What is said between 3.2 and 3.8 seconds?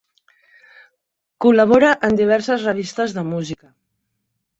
música.